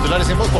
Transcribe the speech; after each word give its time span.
Titulares 0.00 0.30
en 0.30 0.38
Voz. 0.38 0.50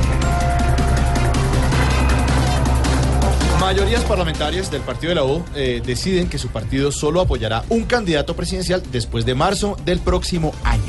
Mayorías 3.58 4.04
parlamentarias 4.04 4.71
del 4.71 4.82
partido 4.82 5.11
de 5.11 5.14
la 5.14 5.25
U 5.25 5.43
eh, 5.54 5.82
deciden 5.85 6.29
que 6.29 6.39
su 6.39 6.48
partido 6.48 6.93
solo 6.93 7.21
apoyará 7.21 7.64
un 7.68 7.84
candidato 7.84 8.36
presidencial 8.36 8.82
después 8.90 9.25
de 9.25 9.34
marzo 9.34 9.76
del 9.84 10.00
próximo 10.00 10.53
año. 10.64 10.82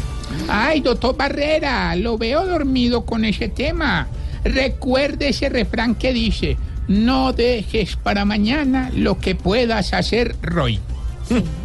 Ay, 0.50 0.82
doctor 0.82 1.16
Barrera, 1.16 1.96
lo 1.96 2.18
veo 2.18 2.46
dormido 2.46 3.06
con 3.06 3.24
ese 3.24 3.50
tema. 3.50 4.08
Recuerde 4.44 5.30
ese 5.30 5.48
refrán 5.50 5.96
que 5.96 6.12
dice, 6.12 6.58
no 6.88 7.32
dejes 7.34 7.96
para 7.96 8.26
mañana 8.26 8.92
lo 8.94 9.18
que 9.20 9.36
puedas 9.36 9.94
hacer, 9.94 10.36
Roy. 10.42 10.80
Esperan 11.30 11.61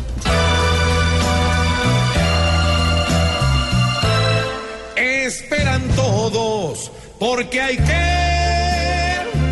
porque 7.18 7.60
hay 7.60 7.76
que 7.76 8.06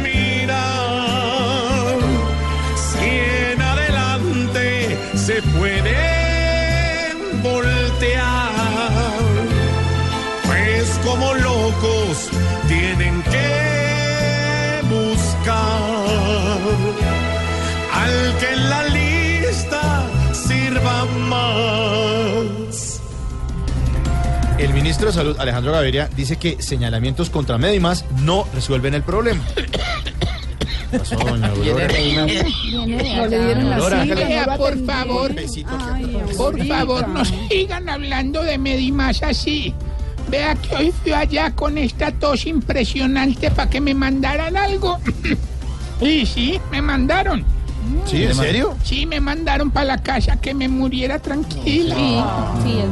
mirar 0.03 1.97
si 2.77 3.09
en 3.53 3.62
adelante 3.62 4.98
se 5.15 5.43
puede 5.43 7.12
voltear. 7.43 8.53
Pues 10.47 11.01
como 11.05 11.34
locos 11.34 12.31
tienen 12.69 13.23
que 13.23 14.81
buscar 14.91 16.59
al 17.93 18.39
que 18.39 18.53
en 18.53 18.71
la 18.71 18.83
El 24.65 24.73
ministro 24.73 25.09
de 25.09 25.12
Salud, 25.12 25.37
Alejandro 25.39 25.73
Gaviria, 25.73 26.09
dice 26.17 26.37
que 26.39 26.57
señalamientos 26.62 27.29
contra 27.29 27.59
Medimas 27.59 28.07
no 28.23 28.47
resuelven 28.55 28.95
el 28.95 29.03
problema. 29.03 29.45
¿Qué 30.91 30.98
pasó, 30.98 31.17
doña 31.17 31.48
Aurora? 31.48 31.87
Aurora, 33.77 34.01
hágale 34.01 34.25
Vea, 34.25 34.56
por 34.56 34.87
favor, 34.87 35.31
un 35.33 35.37
besito 35.37 35.69
aquí 35.69 36.17
atrás. 36.17 36.37
por 36.39 36.67
favor, 36.67 37.09
no 37.09 37.23
sigan 37.27 37.91
hablando 37.91 38.43
de 38.43 38.56
Medimas 38.56 39.23
así. 39.23 39.75
Vea 40.31 40.55
que 40.55 40.75
hoy 40.77 40.95
fui 41.03 41.12
allá 41.12 41.51
con 41.51 41.77
esta 41.77 42.11
tos 42.12 42.47
impresionante 42.47 43.51
para 43.51 43.69
que 43.69 43.83
me 43.83 43.93
mandaran 43.93 44.56
algo. 44.56 44.99
Y 46.01 46.27
sí, 46.27 46.59
me 46.73 46.83
mandaron. 46.83 47.45
¿Sí, 48.06 48.25
en 48.25 48.34
serio? 48.34 48.75
Sí, 48.83 49.06
me 49.06 49.21
mandaron 49.21 49.71
para 49.71 49.87
la 49.87 50.03
casa 50.03 50.41
que 50.41 50.55
me 50.55 50.69
muriera 50.69 51.19
tranquila. 51.19 51.95
Hay 51.97 52.84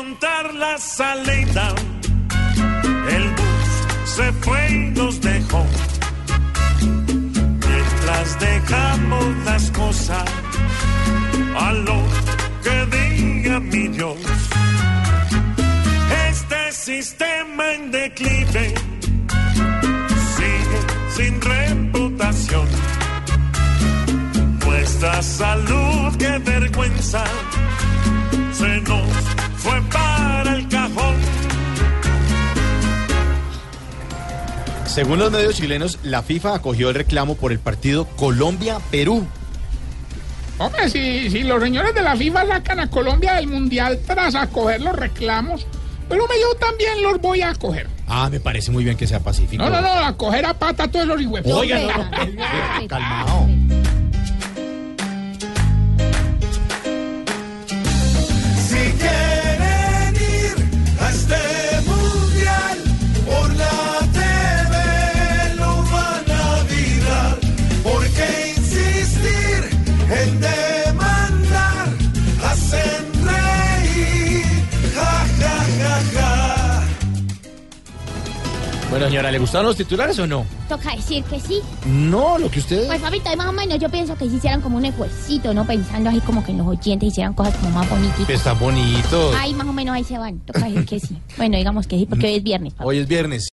que 0.00 0.06
encontrar 0.06 0.54
la 0.54 0.78
salida. 0.78 1.74
El 3.10 3.28
bus 3.30 4.10
se 4.16 4.32
fue 4.32 4.68
y 4.70 4.90
nos 4.90 5.20
dejó. 5.20 5.64
Mientras 7.68 8.40
dejamos 8.40 9.24
las 9.44 9.70
cosas 9.70 10.24
a 11.58 11.72
lo 11.72 12.02
que 12.62 12.86
diga 12.96 13.60
mi 13.60 13.88
Dios. 13.88 14.16
Este 16.28 16.72
sistema 16.72 17.72
en 17.72 17.90
declive 17.90 18.74
sigue 20.36 20.80
sin 21.16 21.40
reputación. 21.40 22.68
Nuestra 24.66 25.22
salud, 25.22 26.16
qué 26.18 26.38
vergüenza 26.38 27.24
se 28.52 28.80
nos 28.80 29.09
Según 34.90 35.20
los 35.20 35.30
medios 35.30 35.54
chilenos, 35.54 36.00
la 36.02 36.20
FIFA 36.22 36.56
acogió 36.56 36.88
el 36.88 36.96
reclamo 36.96 37.36
por 37.36 37.52
el 37.52 37.60
partido 37.60 38.06
Colombia-Perú. 38.16 39.24
Hombre, 40.58 40.90
si, 40.90 41.30
si 41.30 41.44
los 41.44 41.62
señores 41.62 41.94
de 41.94 42.02
la 42.02 42.16
FIFA 42.16 42.46
sacan 42.46 42.80
a 42.80 42.90
Colombia 42.90 43.34
del 43.34 43.46
Mundial 43.46 44.00
tras 44.04 44.34
acoger 44.34 44.80
los 44.80 44.96
reclamos, 44.96 45.64
pero 46.08 46.26
me 46.26 46.34
yo 46.40 46.54
también 46.58 47.02
los 47.04 47.20
voy 47.20 47.40
a 47.40 47.50
acoger. 47.50 47.88
Ah, 48.08 48.28
me 48.28 48.40
parece 48.40 48.72
muy 48.72 48.82
bien 48.82 48.96
que 48.96 49.06
sea 49.06 49.20
pacífico. 49.20 49.62
No, 49.62 49.70
no, 49.70 49.80
no, 49.80 49.90
a 49.90 50.16
coger 50.16 50.44
a 50.44 50.54
pata 50.54 50.84
a 50.84 50.88
todos 50.88 51.06
los 51.06 51.20
higües. 51.20 51.46
Oiga, 51.46 51.78
no, 51.78 52.88
calmado. 52.88 53.46
Bueno, 78.90 79.06
señora, 79.06 79.30
¿le 79.30 79.38
gustaron 79.38 79.66
los 79.68 79.76
titulares 79.76 80.18
o 80.18 80.26
no? 80.26 80.44
Toca 80.68 80.96
decir 80.96 81.22
que 81.24 81.38
sí. 81.38 81.60
No, 81.86 82.38
lo 82.38 82.50
que 82.50 82.58
ustedes... 82.58 82.86
Pues, 82.86 83.00
papito, 83.00 83.34
más 83.36 83.46
o 83.46 83.52
menos 83.52 83.78
yo 83.78 83.88
pienso 83.88 84.16
que 84.16 84.28
si 84.28 84.34
hicieran 84.36 84.60
como 84.60 84.78
un 84.78 84.84
esfuercito, 84.84 85.54
¿no? 85.54 85.64
Pensando 85.64 86.10
así 86.10 86.18
como 86.20 86.44
que 86.44 86.50
en 86.50 86.58
los 86.58 86.66
oyentes 86.66 87.08
hicieran 87.08 87.32
cosas 87.34 87.54
como 87.54 87.70
más 87.70 87.88
bonitas. 87.88 88.28
Está 88.28 88.52
bonito. 88.52 89.32
Ay, 89.38 89.54
más 89.54 89.68
o 89.68 89.72
menos 89.72 89.94
ahí 89.94 90.02
se 90.02 90.18
van. 90.18 90.40
Toca 90.40 90.64
decir 90.64 90.84
que 90.86 90.98
sí. 90.98 91.16
Bueno, 91.36 91.56
digamos 91.56 91.86
que 91.86 91.98
sí, 91.98 92.06
porque 92.06 92.26
hoy 92.26 92.34
es 92.34 92.42
viernes. 92.42 92.72
papá. 92.74 92.84
Hoy 92.84 92.98
es 92.98 93.06
viernes. 93.06 93.48